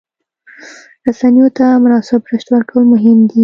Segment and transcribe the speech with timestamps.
[1.07, 3.39] رسنیو ته مناسب رشد ورکول مهم دي.